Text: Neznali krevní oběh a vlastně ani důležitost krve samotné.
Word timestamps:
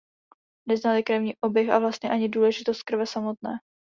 Neznali 0.67 1.03
krevní 1.03 1.33
oběh 1.43 1.69
a 1.69 1.79
vlastně 1.79 2.09
ani 2.09 2.29
důležitost 2.29 2.83
krve 2.83 3.07
samotné. 3.07 3.59